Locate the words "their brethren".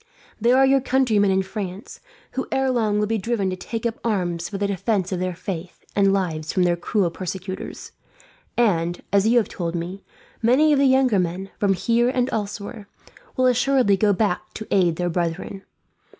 14.95-15.61